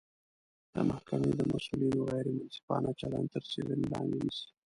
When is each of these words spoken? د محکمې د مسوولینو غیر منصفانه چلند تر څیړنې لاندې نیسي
د 0.73 0.75
محکمې 0.89 1.31
د 1.35 1.41
مسوولینو 1.51 1.99
غیر 2.09 2.25
منصفانه 2.37 2.89
چلند 2.99 3.27
تر 3.33 3.43
څیړنې 3.51 3.85
لاندې 3.93 4.17
نیسي 4.23 4.47